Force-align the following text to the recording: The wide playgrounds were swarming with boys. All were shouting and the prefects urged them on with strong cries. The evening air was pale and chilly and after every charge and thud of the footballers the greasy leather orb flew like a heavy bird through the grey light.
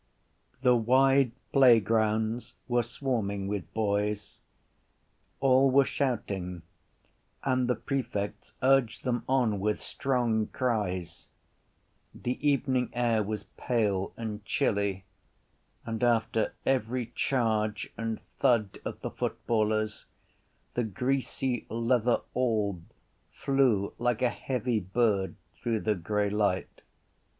The 0.63 0.75
wide 0.75 1.31
playgrounds 1.51 2.55
were 2.67 2.81
swarming 2.81 3.47
with 3.47 3.71
boys. 3.71 4.39
All 5.39 5.69
were 5.69 5.85
shouting 5.85 6.63
and 7.43 7.67
the 7.67 7.75
prefects 7.75 8.55
urged 8.63 9.03
them 9.03 9.23
on 9.29 9.59
with 9.59 9.79
strong 9.79 10.47
cries. 10.47 11.27
The 12.15 12.49
evening 12.49 12.89
air 12.93 13.21
was 13.21 13.43
pale 13.57 14.11
and 14.17 14.43
chilly 14.43 15.03
and 15.85 16.01
after 16.03 16.55
every 16.65 17.11
charge 17.13 17.93
and 17.95 18.19
thud 18.19 18.79
of 18.83 19.01
the 19.01 19.11
footballers 19.11 20.07
the 20.73 20.83
greasy 20.83 21.67
leather 21.69 22.21
orb 22.33 22.85
flew 23.31 23.93
like 23.99 24.23
a 24.23 24.29
heavy 24.29 24.79
bird 24.79 25.35
through 25.53 25.81
the 25.81 25.93
grey 25.93 26.31
light. 26.31 26.81